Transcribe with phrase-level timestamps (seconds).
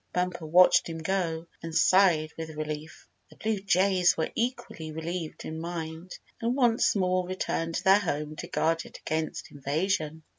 [0.13, 3.07] Bumper watched him go, and sighed with relief.
[3.29, 8.35] The blue jays were equally relieved in mind, and once more returned to their home
[8.37, 10.23] to guard it against invasion.